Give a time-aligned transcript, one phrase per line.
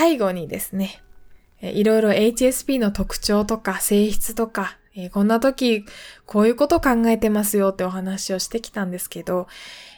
[0.00, 1.02] 最後にですね、
[1.60, 5.84] いろいろ HSP の特徴とか性質とか、えー、こんな時
[6.24, 9.46] こういうこと考えてますよってお話をしてきたんですけど、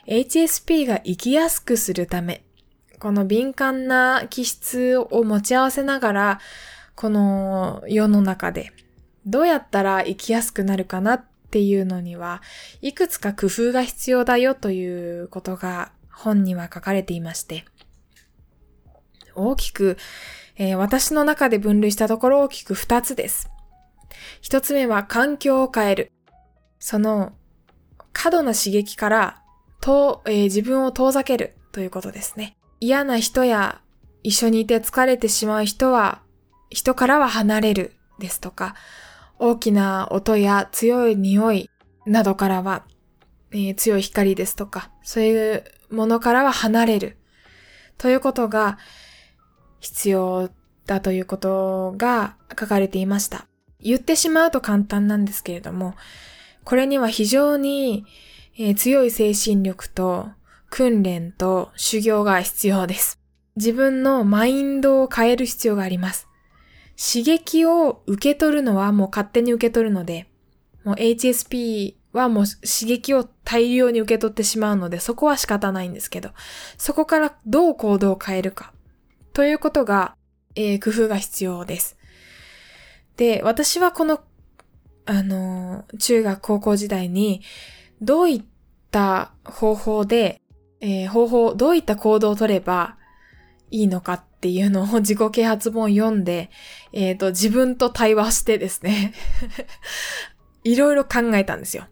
[0.09, 2.42] HSP が生きやすくするため、
[2.98, 6.41] この敏感な気質を持ち合わせながら、
[6.96, 8.73] この世の中で
[9.24, 12.42] どうやったら生きやすくなるかなっていうのには、
[12.80, 17.64] いくつか工夫が必要だよということが本には書かれていまして、
[19.34, 19.96] 大きく、
[20.56, 23.50] えー、私の中で分類したところ大きく二つです。
[24.40, 26.12] 一つ目は環境を変える。
[26.78, 27.32] その
[28.12, 29.42] 過度な刺激から
[29.80, 32.56] と、えー、自分を遠ざけるということですね。
[32.80, 33.80] 嫌な人や
[34.23, 36.23] 一緒にいて疲れてしまう人は、
[36.70, 38.74] 人からは離れるですとか、
[39.38, 41.70] 大きな音や強い匂い
[42.07, 42.85] などからは、
[43.51, 47.16] えー、強い光ですとか、そういうものからは離れる
[47.98, 48.79] ということが
[49.83, 50.49] 必要
[50.87, 53.47] だということが書かれていました。
[53.80, 55.95] 言ってしまうと簡単なんですけれども、
[56.65, 58.07] これには非常に、
[58.57, 60.29] えー、強い精神力と
[60.71, 63.19] 訓練と修行が必要です。
[63.57, 66.28] 自分のマインドを変える必要があります。
[66.97, 70.28] 刺激を受け取るのはもう勝手に受け取るので、
[70.84, 76.31] もう HSP はもう刺激を大量に受け取ってしまうので、そこは仕方ないんですけど、
[76.78, 78.72] そこからどう行動を変えるか、
[79.33, 80.16] ということが、
[80.55, 81.97] えー、工夫が必要です。
[83.16, 84.21] で、私はこの、
[85.06, 87.43] あの、中学高校時代に、
[88.00, 88.43] どういっ
[88.91, 90.41] た方法で、
[90.81, 92.97] えー、方法、どういった行動を取れば
[93.71, 96.50] いいのかっていうのを自己啓発本を読んで、
[96.93, 99.15] えっ、ー、と、自分と対話してですね
[100.65, 101.87] いろいろ考えたんですよ。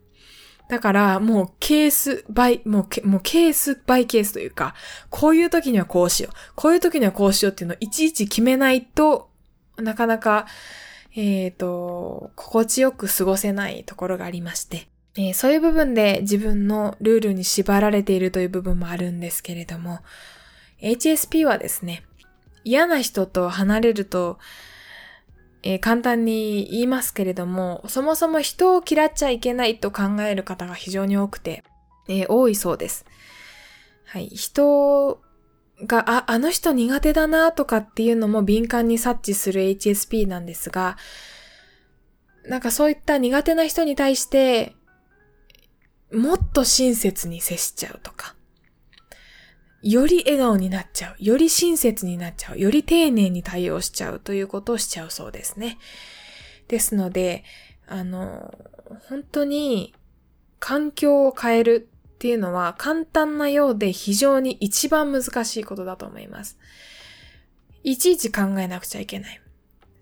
[0.70, 4.74] だから、もうケースバイ、もうもうケースバイケースというか、
[5.10, 6.34] こういう時にはこうしよう。
[6.54, 9.30] こういう時にはこうしようっていうのをいちいち決めないと、
[9.78, 10.46] なかなか、
[11.16, 14.86] えっ、ー、と、心地よく過ごせないところがありまして、
[15.16, 19.98] えー、そういう部分で自分のルールに縛られているという部分もあるんですけれども、
[20.80, 22.04] HSP はですね、
[22.62, 24.38] 嫌な人と離れると、
[25.62, 31.64] えー、簡単に言いますけれども、そもそも人を嫌っちゃいけないと考える方が非常に多くて、
[32.08, 33.04] えー、多いそうです。
[34.06, 34.28] はい。
[34.28, 35.20] 人
[35.86, 40.96] が、あ、あの人苦手だなとかっていうのも敏感に察知する HSP なんですが、
[42.44, 44.74] なんかそういった苦手な人に対して、
[46.12, 48.34] もっと親切に接しちゃうとか、
[49.82, 55.78] より笑顔になっちゃう、より親切になっちゃう、より丁寧に対応しちゃうということをしちゃうそうですね。
[56.68, 57.44] ですので、
[57.86, 58.54] あの、
[59.08, 59.94] 本当に
[60.58, 66.58] 環境を変えるっていうのは簡単なようで非常に一番難しいことだと思います。
[67.82, 69.40] いちいち考えなくちゃいけない。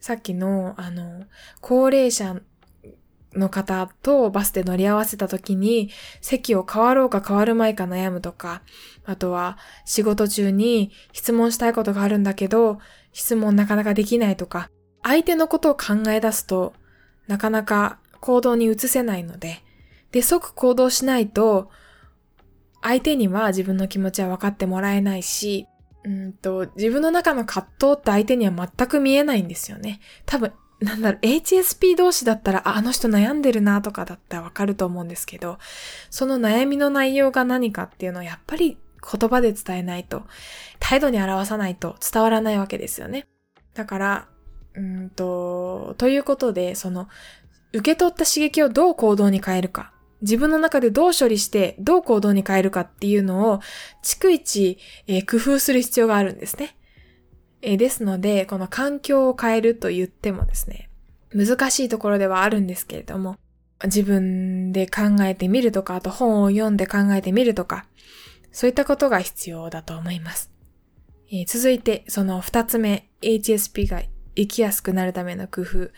[0.00, 1.24] さっきの、あの、
[1.60, 2.40] 高齢者
[3.34, 5.90] の方とバスで乗り合わせた時に
[6.20, 8.62] 席を変わろうか変わるまいか悩むとか、
[9.04, 12.78] あとは仕事中に質問したいことがあるんだけど、
[13.12, 14.70] 質問なかなかできないとか、
[15.02, 16.74] 相手のことを考え出すと
[17.26, 19.62] なかなか行動に移せないので、
[20.12, 21.70] で、即行動しないと
[22.82, 25.66] 相手には自分の気持ちは分かってもらえないし、
[26.04, 30.00] うんと、自分の中の葛藤って相手には全く見えないんですよね。
[30.26, 35.58] 多分、なんだろう、HSP 同士だったら、あ、あの人悩んでるなとかだったらわかると思うんですけど、
[36.10, 40.22] その悩みの内容が何かっていうのをやっぱり言葉で伝えないと、
[40.78, 43.26] 態度に表さないと伝わらないわけですよね。
[43.74, 44.28] だから、
[44.74, 47.08] うんと、ということで、その、
[47.72, 49.92] 受け取った刺激をどう行動に変えるか。
[50.20, 53.60] 自分の中でどう処理してどう行動に変えるかっていうのを
[54.02, 56.76] 逐一、えー、工夫する必要があるんですね。
[57.62, 60.88] え、ですので、この環境を変えると言ってもですね、
[61.34, 63.36] 難しいところではあるんですけれども、
[63.84, 67.86] 自分で考えてみるとか、あと本を読んで考えてみるとか、
[68.52, 70.50] そういったことが必要だと思います。
[71.30, 74.02] えー、続いて、その二つ目、HSP が
[74.34, 75.90] 生きやすくなるための工夫。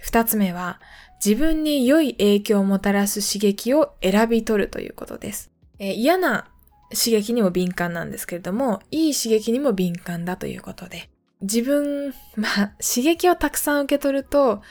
[0.00, 0.80] 二つ目は、
[1.24, 5.50] 自分に良い影響をもたらす刺激を選び取るということです。
[5.78, 6.48] えー、嫌な
[6.94, 11.10] 刺激にも敏感なんですけれども、いい刺激にも敏感だということで、
[11.40, 14.62] 自分、 まあ、刺激をたくさん受け取ると、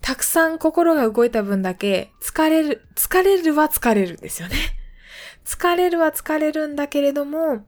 [0.00, 4.56] たくさん心が動いた分だけ疲れる、疲れるは疲れるんですよね。
[5.44, 7.66] 疲れるは疲れるんだけれども、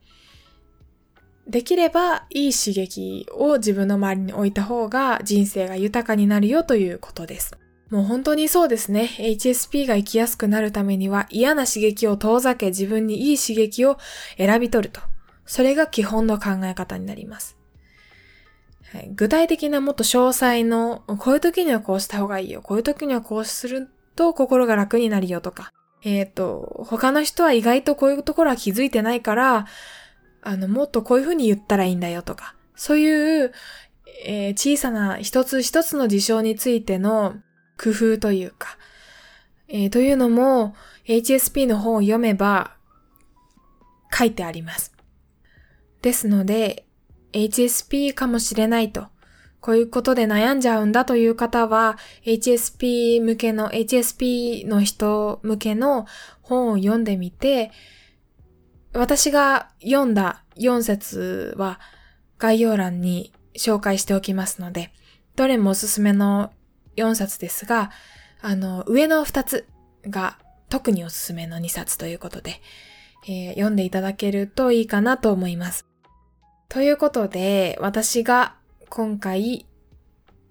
[1.47, 7.60] できればいい刺激を自分の周りに置いた方が人生が豊かになるよということです。
[7.91, 9.11] もう本当にそうですね。
[9.19, 13.99] HSP が生きやすくなるためには嫌な刺激を遠ざけ自分にいい刺激を
[14.39, 15.01] 選び取ると。
[15.45, 17.57] それが基本の考え方になります。
[18.93, 22.63] はい、具体的なもっと詳細の、こういう時にはこうした方がいいよ。
[22.63, 25.73] こういう時にはこうすると心が楽になるよとか。
[26.03, 29.67] えっ、ー、と、他の人は意外とこういうところは気づいてないから、
[30.43, 32.55] あの、もっとこういう風に言ったらいいんだよとか。
[32.77, 33.53] そういう、
[34.25, 37.35] えー、小さな一つ一つの事象についての
[37.83, 38.77] 工夫というか、
[39.69, 40.75] えー、というのも
[41.07, 42.73] HSP の本を読めば
[44.13, 44.93] 書いてあります。
[46.03, 46.87] ですので、
[47.33, 49.07] HSP かもしれないと、
[49.61, 56.07] こういうことで悩んじゃうんだという方は、HSP 向けの、HSP の人向けの
[56.43, 57.71] 本を読んでみて、
[58.93, 61.79] 私が読んだ4節は
[62.39, 64.93] 概要欄に紹介しておきますので、
[65.37, 66.53] どれもおすすめの
[67.03, 67.91] 4冊ですが、
[68.41, 69.67] あの、上の2つ
[70.07, 70.39] が
[70.69, 72.61] 特におすすめの2冊ということで、
[73.27, 75.87] えー、読んでいただけるといいかなと思います。
[76.69, 78.55] ということで、私が
[78.89, 79.67] 今回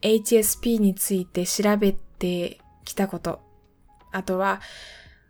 [0.01, 3.41] HSP について調べてきたこと、
[4.11, 4.61] あとは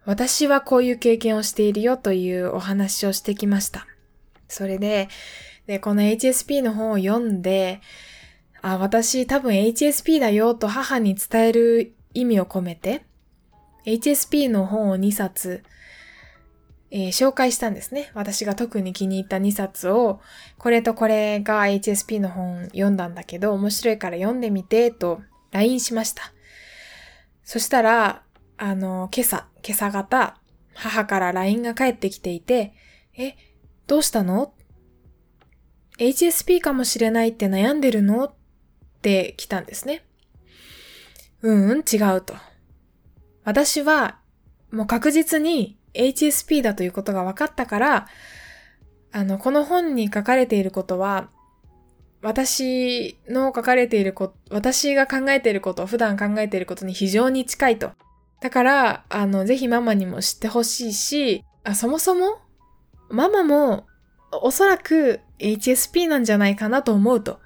[0.05, 3.85] 私はこういう経験をしているよというお話をしてきました。
[4.47, 5.07] それで、
[5.67, 7.81] で、この HSP の本を読んで、
[8.61, 13.05] あ、私多分 HSP だよと母に伝える意味を込めて、
[13.85, 15.63] HSP の本を2冊、
[16.91, 18.11] えー、紹介したんですね。
[18.13, 20.19] 私が特に気に入った2冊を、
[20.57, 25.21] これとこれが HSP の本読んだんだけど、面白いから読んでみて、と
[25.51, 26.33] LINE しました。
[27.43, 28.23] そしたら、
[28.57, 30.37] あの、今朝、今朝方、
[30.73, 32.73] 母から LINE が返ってきていて、
[33.17, 33.35] え、
[33.87, 34.53] どうしたの
[35.97, 38.33] ?HSP かもしれないって悩んでるの？
[38.99, 40.03] って来たんですね。
[41.41, 42.35] うん、うん、違うと。
[43.45, 44.19] 私は、
[44.71, 48.07] もう確実に HSP だということが分かったから、
[49.11, 51.29] あの、この本に書かれていることは、
[52.21, 57.91] 私の書かれていること、私が考えていること、普段考えていることに非常に近いと。
[58.41, 62.39] だから、あの、ぜひママにも知ってほしいし、あ、そもそも、
[63.09, 63.87] ママも、
[64.43, 67.39] おそらく HSP なんじゃないかなと思うと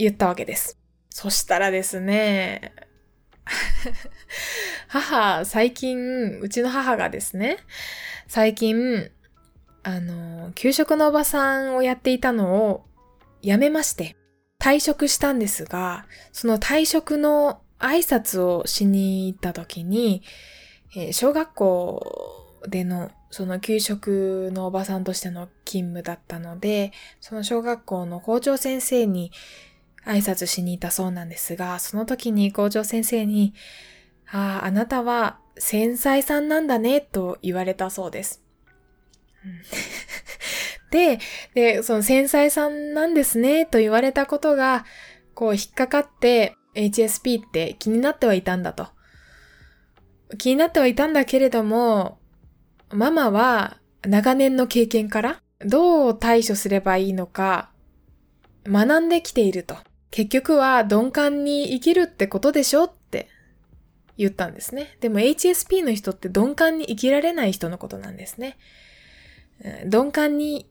[0.00, 0.78] 言ったわけです。
[1.10, 2.72] そしたらですね、
[4.88, 7.58] 母、最近、うちの母がですね、
[8.26, 9.10] 最近、
[9.82, 12.86] あの、給食のおばさんをやっていたのを
[13.42, 14.16] 辞めまして、
[14.58, 20.22] 退職したんですが、その退職の挨拶をしに行った時に、
[20.96, 29.30] えー、小学校でのその給食のおばさんとしての勤務だったので、その小学校の校長先生に
[30.06, 33.54] 挨拶しに行ったそうなんですが、その時に校長先生に、
[34.30, 38.42] ああ、あなたは繊細さんなんだね、と言われたそうです。
[40.90, 41.18] で、
[41.54, 44.84] で、その繊細さんなんですね、と言われたことが、
[45.34, 48.88] こう引っかかって、HSP って気になってはいたんだと。
[50.38, 52.18] 気になってはいたんだけれども、
[52.90, 57.70] ママは長年の経験からどう対処すればいいのか
[58.66, 59.76] 学んできていると。
[60.10, 63.28] 結局は鈍感に生きるってことでしょって
[64.16, 64.96] 言ったんですね。
[65.00, 68.58] でも HSP の人って鈍感に生きられない人のことなんですね。
[69.84, 70.66] 鈍感に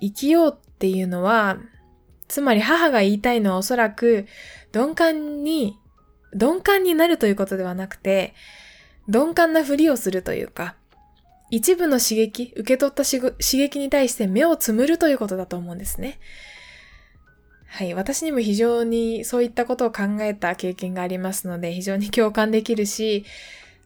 [0.00, 1.58] 生きようっていうのは、
[2.26, 4.26] つまり母が言いたいのはおそらく
[4.74, 5.78] 鈍感に、
[6.34, 8.34] 鈍感になるということではなくて、
[9.06, 10.74] 鈍感なふりをするというか、
[11.50, 16.18] 一部の刺激、受け取った刺激に対して目をつむるということだと思うんですね。
[17.68, 17.94] はい。
[17.94, 23.24] 私にも非常にそういったことを考えた経験がありますので、非常に共感できるし、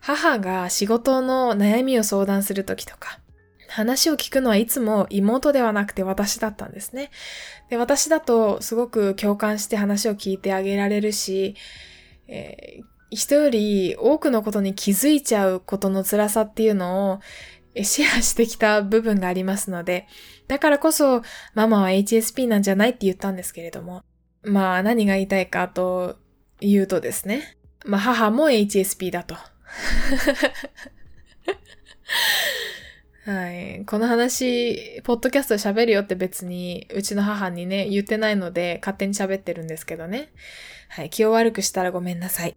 [0.01, 3.21] 母が仕事の悩みを相談するときとか、
[3.69, 7.11] 話を聞くのはいつも妹ではなくて私だったんですね。
[7.71, 11.57] で、私だとすごく共感して話を聞いてあげられるし、
[12.29, 17.21] えー、人より多くのことに気づいちゃうことの辛さっていうのを
[17.83, 20.07] シェアしてきた部分がありますので、
[20.49, 21.23] だからこそ
[21.55, 24.03] ママは HSP なんじゃないって言ったんですけれども、
[24.43, 26.17] まあ何が言いたいかと
[26.61, 29.37] 言うとですね、まあ母も HSP だと。
[33.25, 33.85] はい。
[33.87, 40.33] この話、ポッドキャスト喋るよって別に、うちの母にね、言ってないので、勝手に喋ってるんですけどね。
[40.89, 41.11] はい。
[41.11, 42.57] 気を悪くしたらごめんなさい。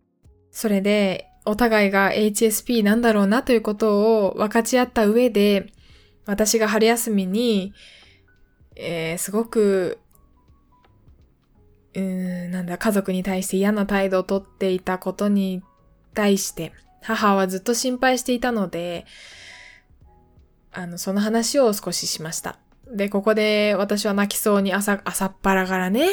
[0.50, 5.68] それで、お互いが HSP なんだろうなということを分かち合った上で、
[6.26, 7.74] 私が春休みに、
[8.76, 10.00] えー、すごく、
[11.94, 15.64] うーん、なんだ、家族に対して嫌な態度をとっていたことに
[16.14, 19.06] 対して、母はずっと心配していたので、
[20.74, 22.60] あの、その話を少ししました。
[22.92, 26.08] で、ここで私は泣きそうに朝、朝っぱらからね、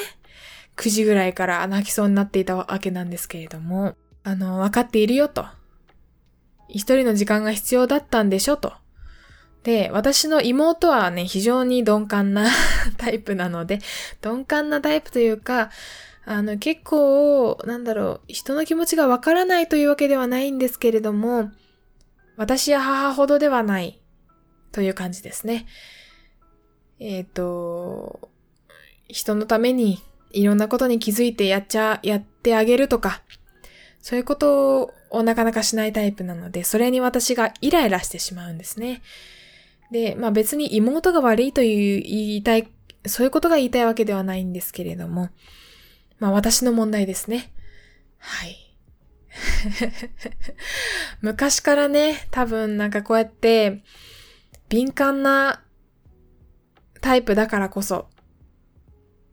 [0.76, 5.47] 9時ぐらいから泣きそうになっていたわけなんですけれども、あの、分かっているよと。
[6.69, 8.73] 一人の時間が必要だったんでしょと。
[9.62, 12.49] で、私の妹はね、非常に鈍感な
[12.99, 13.78] タイプなので、
[14.23, 15.71] 鈍感なタイプというか、
[16.25, 21.50] あの、結構、なんだろう、人の気持ちがわからないというわけではないんですけれども、
[22.37, 24.00] 私や母ほどではない
[24.73, 25.66] という感じですね。
[26.99, 28.31] えっ、ー、と、
[29.09, 30.00] 人のために
[30.31, 33.23] いろんなことに気づいてやっちゃ、やってあげるとか、
[34.00, 39.02] そういうことをなかなかしないタイプなので、それに私がイライラしてしまうんですね。
[39.92, 42.68] で、まあ別に妹が悪いという言いたい、
[43.06, 45.28] そういうことが言いたいわけではないんですけれども、
[46.18, 47.52] まあ私の問題ですね。
[48.18, 48.56] はい。
[51.20, 53.82] 昔からね、多分なんかこうやって
[54.68, 55.62] 敏感な
[57.02, 58.08] タイプだからこそ、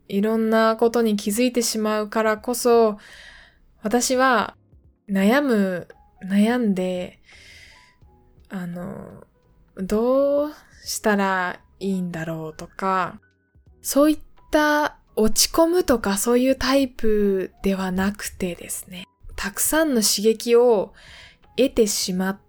[0.10, 2.98] いろんなことに気づいてしまうからこそ、
[3.82, 4.58] 私は
[5.10, 5.88] 悩む、
[6.26, 7.22] 悩んで、
[8.50, 9.24] あの、
[9.82, 13.20] どうしたらいいんだろうとか、
[13.82, 14.20] そういっ
[14.52, 19.06] た落ち込むとかそういうタイプではなくてですね、
[19.36, 20.94] たくさんの刺激を
[21.56, 22.40] 得てしまっ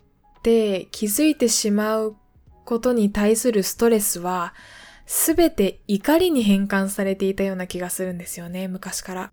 [0.42, 2.16] て気づいてしまう
[2.64, 4.54] ことに対するストレスは
[5.06, 9.32] すべて怒りに変換されていたような気がするんですよね、昔から。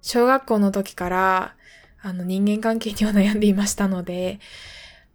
[0.00, 1.54] 小学校の時から
[2.00, 4.38] あの人間関係には悩んでいましたので、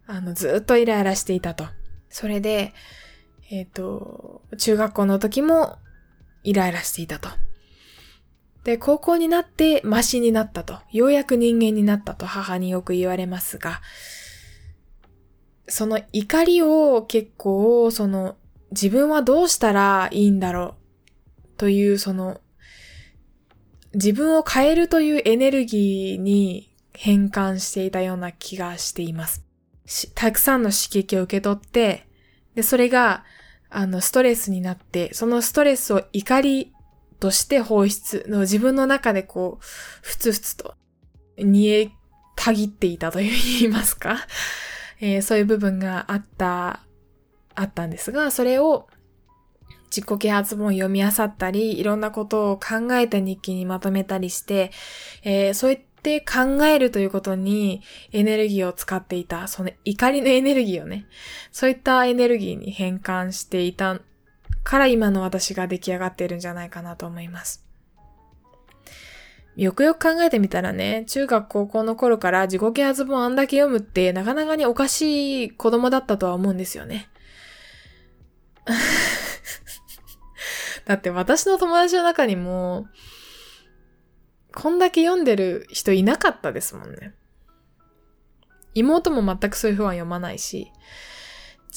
[0.05, 1.65] あのずっとイライラしていたと。
[2.13, 2.73] それで、
[3.49, 5.79] えっ、ー、と、中学校の時も
[6.43, 7.27] イライラしていたと。
[8.63, 10.77] で、高校になってマシになったと。
[10.91, 13.81] ようやく人間になったと母によく言われますが、
[15.67, 18.37] その怒りを結構、その
[18.69, 20.75] 自分はどうしたらいいんだろ
[21.45, 21.57] う？
[21.57, 22.41] というその
[23.95, 29.42] 自分を変えるというエネルギーに変換していたような気がしています。
[30.15, 32.07] たくさんの刺激を受け取って、
[32.55, 33.23] で、それが、
[33.69, 36.73] あの、ストレスになって、そのストレスを怒り
[37.19, 39.65] として放出の自分の中でこう、
[40.01, 40.75] ふつふつと
[41.37, 41.91] 煮え
[42.35, 43.29] たぎっていたと言
[43.63, 44.27] いますか、
[45.01, 46.81] えー、そういう部分があった、
[47.55, 48.87] あったんですが、それを
[49.95, 54.71] 自己啓発本を読み漁ったり、いろんなことを考えた日記にまとめたりして、
[55.23, 57.81] えー、そういっって考えるということに
[58.11, 61.05] エネルギーを使っていた、その怒りのエネルギーをね、
[61.49, 64.01] そういったエネルギーに変換していた
[64.65, 67.65] から今の私が出来上がっているんじゃないかなと思います。
[69.55, 77.07] よくよく考えてみたらね、中学高校の頃から自己啓発本あんだけ読むってなかなかにおかしい子供だったとは思うんですよね。
[80.83, 82.87] だって私の友達の中にも、
[84.55, 87.13] こんだけ読んでる人いなかったですもんね。
[88.75, 90.71] 妹も全くそういう本は読まないし、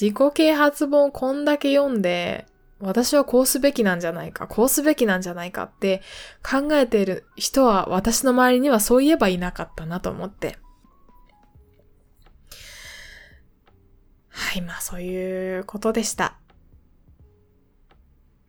[0.01, 2.47] 自己啓発本こんだけ読んで、
[2.79, 6.03] 私はこうすべきなんじゃないか、こうすべきなんじゃないかって
[6.43, 10.59] 考えている人は私の周りにはそういえばいなかったなと思って。
[14.29, 16.39] はい、まあそういうことでした。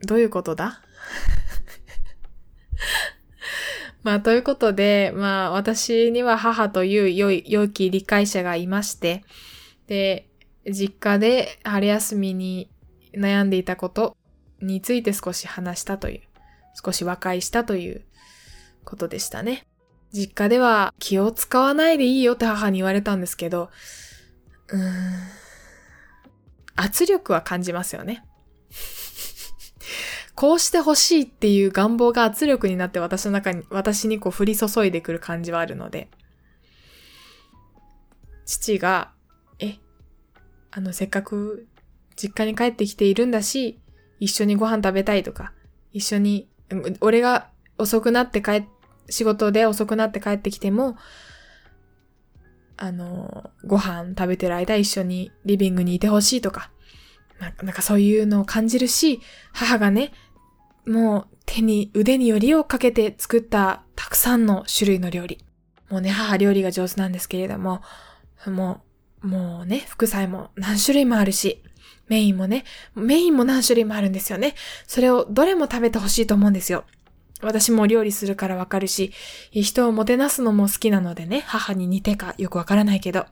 [0.01, 0.81] どういうことだ？
[4.07, 9.25] まあ、ということで、まあ、私には母という良い、良き理解者がいまして、
[9.87, 10.29] で、
[10.65, 12.69] 実家で春休みに
[13.13, 14.15] 悩んでいたこと
[14.61, 16.21] について少し話したという、
[16.81, 18.05] 少し和解したという
[18.85, 19.67] ことでしたね。
[20.13, 23.69] 実家では気を使わないでいいよって母に言われたんですけど、
[24.69, 24.83] うーん、
[26.77, 28.23] 圧力は感じますよね。
[30.37, 36.11] こうしてほしいっていう願望が圧力になって私の中に、私にこう降り注いでくる感じはあるので、
[38.45, 39.11] 父が、
[39.57, 39.77] え、
[40.69, 41.67] あの、せっかく
[42.15, 43.79] 実家に帰ってきているんだし、
[44.19, 45.53] 一緒にご飯食べたいとか、
[45.91, 46.47] 一緒に、
[47.01, 48.67] 俺が遅くなって帰、
[49.09, 50.97] 仕事で遅くなって帰ってきても、
[52.77, 56.69] あの、ご飯食べてる間一緒にリビングにいてほしいとか、
[57.39, 59.19] なんかそういうのを感じるし、
[59.51, 60.11] 母がね、
[60.87, 65.39] もう手に、腕によりをかけて作ったたくさんの種類の料理。
[65.89, 67.81] もうね、母料理が上手なんですけれども、
[68.47, 68.81] も
[69.23, 71.61] う、もうね、副菜も何種類もあるし、
[72.07, 72.63] メインもね、
[72.95, 74.55] メインも何種類もあるんですよね。
[74.87, 76.85] それをどれも食べてほしいと思うんですよ。
[77.41, 79.11] 私も料理するからわかるし、
[79.51, 83.25] 人をもてなすのも好きなのでね、母に似てかよくわからないけど。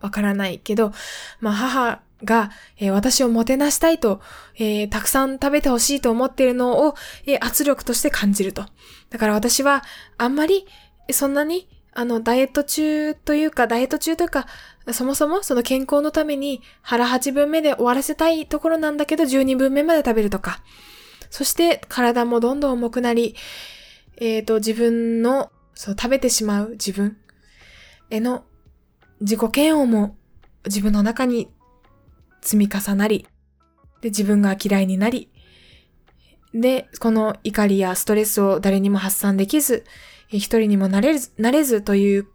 [0.00, 0.92] わからないけど、
[1.40, 4.20] まあ母が、えー、私をもてなしたいと、
[4.56, 6.94] えー、たくさん食べてほしいと思っているのを、
[7.26, 8.66] えー、圧力として感じると。
[9.10, 9.82] だから私は
[10.18, 10.66] あんまり
[11.10, 14.46] そんなにあの、ダイエット中というか、ダイエット中というか、
[14.92, 20.62] そもそもその健康のために腹8分目で終わらせたいところなんだけど、12分目まで食べるとか。
[21.28, 23.36] そして体もどんどん重くなり、
[24.16, 27.18] えっ、ー、と、自分の、そう、食べてしまう自分
[28.08, 28.44] への
[29.20, 30.16] 自己嫌悪も
[30.64, 31.48] 自分の中に
[32.42, 33.26] 積み重なり、
[34.02, 35.30] で、自分が嫌いになり、
[36.54, 39.84] で、この怒りやストレスを誰にも発散できず、
[40.28, 42.26] 一人にもなれず、なれずという、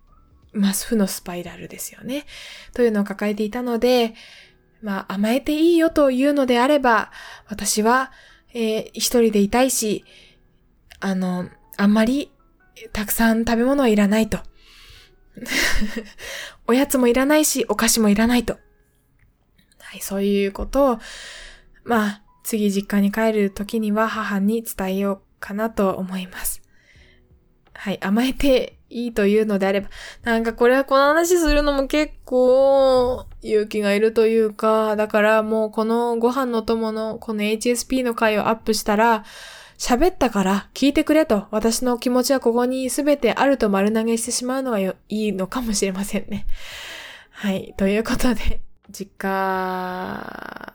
[0.53, 2.25] まあ、負のスパイラルですよね。
[2.73, 4.15] というのを抱えていたので、
[4.81, 7.11] まあ、甘えていいよというのであれば、
[7.47, 8.11] 私は、
[8.53, 10.03] えー、一人でいたいし、
[10.99, 12.31] あの、あんまり、
[12.93, 14.39] たくさん食べ物はいらないと。
[16.67, 18.57] おやつもいらないし、お菓子もいらないと。
[19.97, 20.99] はい、そういうことを、
[21.83, 26.61] まあ、次実家に帰る時には母に伝えようかなと思います。
[27.73, 29.89] はい、甘えていいというのであれば、
[30.23, 39.25] なんかこれはこの話するのも結構勇気がいるというか、だからもうこのご飯の友のこの HSP の回をアップしたら、
[39.77, 46.47] 喋ったから聞いてくれと、私の気持ちはここに全てあると丸投げしてしまうのがいいのかもしれませんね。
[47.29, 47.75] はい。
[47.77, 50.73] ということで、実家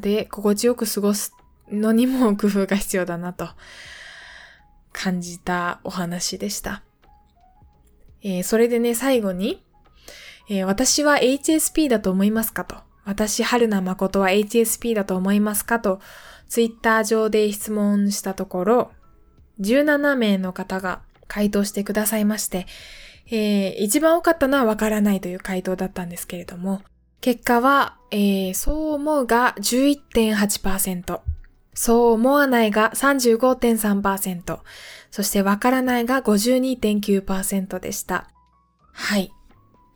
[0.00, 1.32] で心地よく過ごす
[1.70, 3.48] のにも工夫が必要だなと
[4.92, 6.82] 感じたお話でした。
[8.22, 9.62] えー、それでね、最後に、
[10.48, 12.76] えー、私は HSP だと思いますかと。
[13.04, 16.00] 私、春名誠は HSP だと思いますかと、
[16.48, 18.90] ツイッター上で質問したところ、
[19.60, 22.66] 17名の方が回答してくださいまして、
[23.30, 26.82] えー、一番多かったのはわからないという回答だったんですけれども、
[27.20, 31.20] 結果は、えー、そう思うが11.8%、
[31.74, 34.60] そう思わないが35.3%、
[35.10, 38.28] そしてわからないが52.9%でした。
[38.92, 39.32] はい。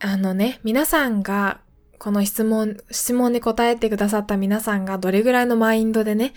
[0.01, 1.61] あのね、皆さんが、
[1.99, 6.35] この質問、質問に答えてくださった皆さんがどれぐらいのマインドでね、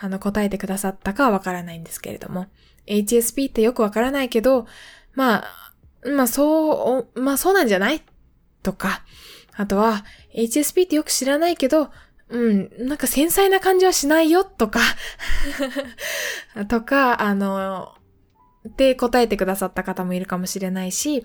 [0.00, 2.46] あの答えてくださったかはわからないんですけれども、
[2.86, 4.66] HSP ってよくわからないけど、
[5.14, 5.72] まあ、
[6.08, 8.02] まあそう、まあそうなんじゃない？
[8.62, 9.04] とか、
[9.54, 11.90] あとは、HSP ってよく知らないけど、
[12.28, 14.80] うん、なんか繊細な感じはしないよとか。
[16.68, 17.94] とか、あの、
[18.76, 21.24] で答えてくださった方もいるかもしれないし、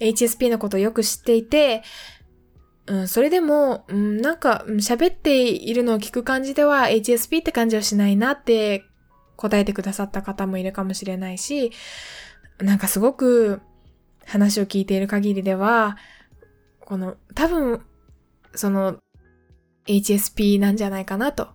[0.00, 1.82] HSP のことをよく知っていて、
[2.86, 8.84] うん、それでも、うん、なんか喋っているのを聞く感じでは HSP って感じはしないなって
[9.36, 11.72] 答えてくださった方もいるかもしれないし、
[12.58, 13.60] なんかすごく
[14.26, 15.96] 話を聞いている限りでは、
[16.86, 17.82] この多分、
[18.54, 18.98] その
[19.86, 21.48] HSP なんじゃないかなと、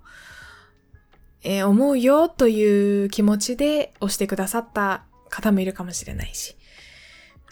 [1.43, 6.55] えー、思うよという気持ちで押してくださった方もいるかもしれないし。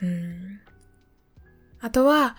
[0.02, 0.60] うん。
[1.80, 2.36] あとは、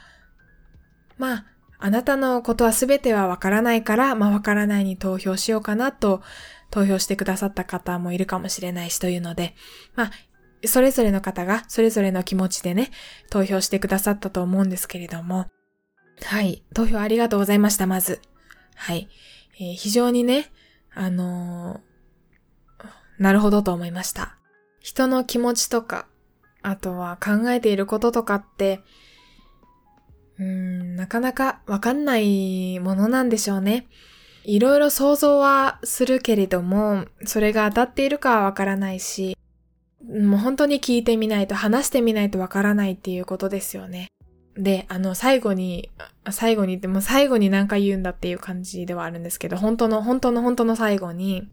[1.18, 1.44] まあ、
[1.79, 6.22] あなたのことは全てはわからないから、まあわからないに投票しようかなと
[6.70, 9.55] 投票してくださった方もいるかもしれないしというので、
[9.94, 10.11] まあ、
[10.66, 12.90] それぞれの方がそれぞれの気持ちでね、
[13.31, 15.46] 投票してくださったと思うんですけれども、
[16.24, 16.62] はい。
[16.74, 18.20] 投票ありがとうございました、まず。
[18.74, 19.09] はい。
[19.59, 20.50] えー、非常にね、
[20.94, 22.87] あのー、
[23.18, 24.37] なるほどと思いました。
[24.81, 26.07] 人の気持ちとか、
[26.62, 28.81] あとは考えていることとかって、
[30.38, 33.87] うーん、なかなかわかんないものなんでしょうね。
[34.44, 39.37] いろいろ想像はするけれども、それが当たっているかはわからないし、
[40.04, 44.09] もう本当に聞いてみないと、話してみないとわからないっていうことですよね。
[44.56, 45.90] で、あの、最後に、
[46.30, 51.48] 最後にっても最後に何回言うんだっていう感じではあるんですけど、本当の、本当の、本当の最後に、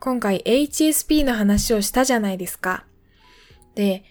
[0.00, 2.84] 今回 HSP の話をしたじゃないですか。
[3.74, 4.04] で、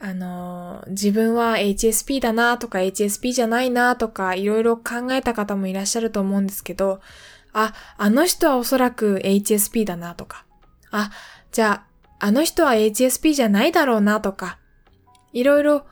[0.00, 7.00] あの、自分は HSP だなとか HSP じゃないなとかいろいろ考えた方もいらっしゃると思うんですけど、
[7.52, 10.44] あ、あの人はおそらく HSP だなとか、
[10.90, 11.10] あ、
[11.50, 11.87] じゃあ、
[12.18, 14.58] あの人は HSP じゃないだろうなとか、
[15.32, 15.86] いろいろ、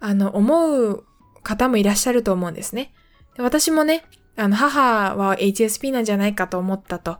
[0.00, 1.04] あの、思う
[1.42, 2.92] 方もいらっしゃると思うんですね。
[3.38, 4.04] 私もね、
[4.36, 7.18] あの、母は HSP なんじゃないかと思ったと、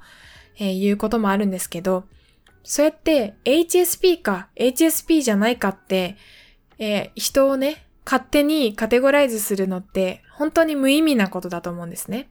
[0.59, 2.05] えー、いうこともあるんですけど、
[2.63, 6.17] そうやって HSP か HSP じゃないかって、
[6.79, 12.31] えー、人をね、勝手にカテゴライズするのって本当に無意味なことだと思うんですね。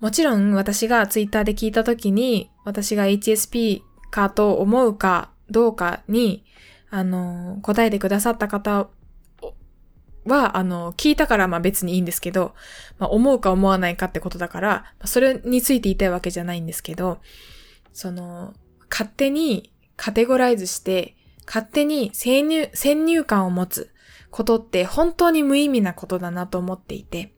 [0.00, 6.44] もちろん私がツイッターで聞いたときに私が HSP かと思うかどうかに、
[6.90, 8.88] あの、答えてくださった方
[10.26, 12.54] は、あの、聞いたからまあ別にいいんですけど、
[12.98, 17.18] まあ思うか思わないかってことだから、それについて言いたいわけじゃないんですけど、
[17.92, 18.52] その、
[18.90, 23.92] 勝手にカテゴライズして、勝手に先入、先入観を持つ
[24.30, 27.32] ことって本当に無意味なことだなと思っていて、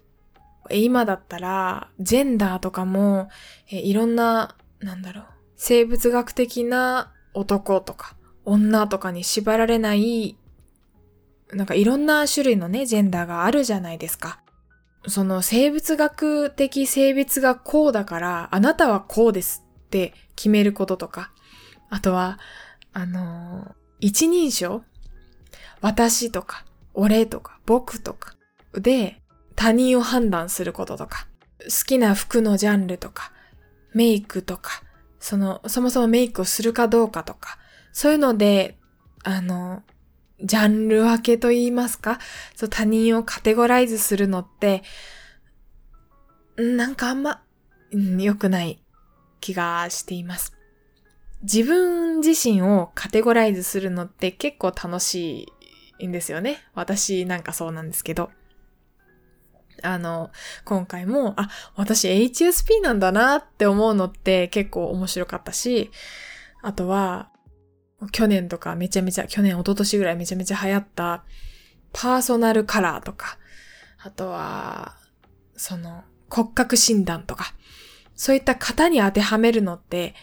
[0.70, 3.29] 今だったら、ジェンダーとかも、
[3.70, 5.24] えいろんな、なんだろう、
[5.57, 10.37] 生物学的な男とか、女とかに縛られない
[11.53, 14.40] なんかいろんな種類のね、ジェンダーがあるじゃないですか。
[15.07, 21.31] その生物学的性別がこうだから、あなたはこうですって決めることとか。
[21.88, 22.40] あとは、
[22.92, 24.83] あのー、一人称
[25.81, 28.35] 私とか、俺とか、僕とか
[28.72, 29.22] で
[29.55, 31.29] 他人を判断することとか。
[31.61, 33.33] 好きな服のジャンルとか、
[33.94, 34.83] メイクとか、
[35.18, 37.59] その、そもそもメイクをするかどうかとか、
[37.92, 38.79] そういうので、
[39.24, 39.83] あの、
[40.42, 42.18] ジャンル分けと言いますか、
[42.55, 44.83] そう他人をカテゴライズするのって、
[46.57, 47.42] なんかあんま、
[47.92, 48.83] 良くない
[49.40, 50.55] 気がしています。
[51.42, 55.46] 自分自身をカテゴライズするのって結構楽し
[55.98, 56.64] いんですよね。
[56.74, 58.31] 私なんかそうなんですけど。
[59.87, 60.31] あの、
[60.64, 65.90] 今回も、あ、私 HSP なんだなって思うのって結構面白かったし、
[66.62, 67.31] あとは、
[68.12, 71.25] 去年とかめちゃめちゃ、去年、一昨年ぐらいめちゃめちゃ流行った
[71.92, 73.38] パーソナルカラーとか、
[74.03, 74.96] あとは、
[75.57, 77.55] その骨格診断とか、
[78.14, 80.14] そういった型に当てはめるのって、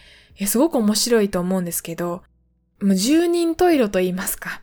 [0.46, 2.22] すごく面白いと思うんですけど、
[2.80, 4.62] もう十人十色と言いますか。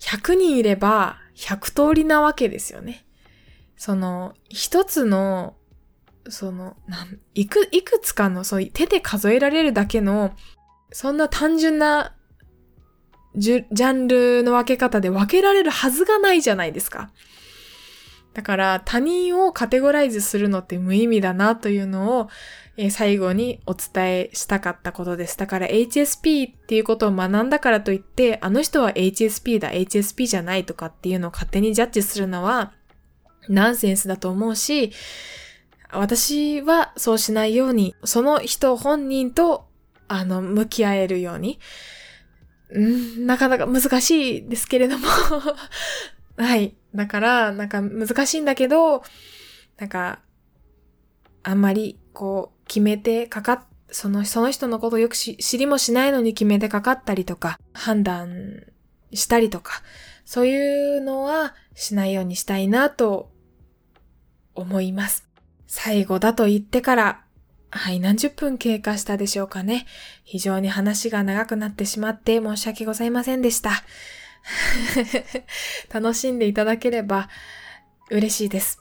[0.00, 3.05] 100人いれば100通りなわけですよね。
[3.76, 5.56] その、一つの、
[6.28, 10.32] その、なん、いく、いくつかの、そう、手で数えられるだけの
[10.92, 12.14] そんな単純な
[13.36, 17.10] ジャンルの分け方で分けられるはずがないじゃないですか。
[18.32, 22.28] だから他人をカテゴライズするのって無意味だなというのを、
[22.76, 25.38] えー、最後にお伝えしたかったことです。
[25.38, 32.72] だから HSP っていうことを学んだからといって、あの人は HSP だ、HSP じゃないとかっていうのを勝手にジャッジするのは
[33.48, 34.92] ナンセンスだと思うし、
[35.92, 39.66] 私はそうしないように、その人本人と
[40.08, 41.58] あの、向き合えるように。
[42.76, 45.06] ん、なかなか難しいですけれども
[46.36, 46.74] はい。
[46.94, 49.02] だから、なんか難しいんだけど、
[49.78, 50.20] なんか、
[51.42, 58.64] あんまり、こう、決めてかかっ、その、その人のことをよく知りもしないのに決めてかかったりとか、判断
[59.12, 59.82] したりとか、
[60.24, 63.30] そういうのはしないようにしたいなと
[64.56, 65.28] 思います。
[65.66, 67.26] 最後だと言ってから
[67.70, 69.86] はい、何十分経過したでしょうかね。
[70.24, 73.70] 非常に話が長くなってしまって申し訳ございませんでした。
[75.92, 77.28] 楽しんでいただければ
[78.10, 78.80] 嬉しいです。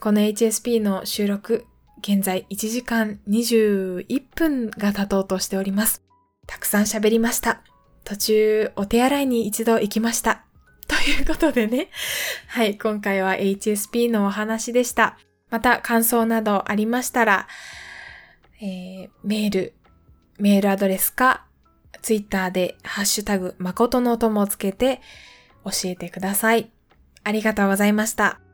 [0.00, 1.64] この HSP の収録、
[1.98, 6.02] 現在1時間21分が経とうとしております。
[6.46, 7.62] たくさん喋りました。
[8.04, 10.45] 途中、お手洗いに一度行きました。
[10.88, 11.88] ということでね。
[12.48, 15.18] はい、今回は HSP のお話でした。
[15.50, 17.48] また感想などありましたら、
[18.60, 19.74] えー、メール、
[20.38, 21.46] メールアドレスか、
[22.02, 25.00] ツイッターでハッシュタグ、誠の友をつけて
[25.64, 26.70] 教えてください。
[27.24, 28.45] ありがとうございました。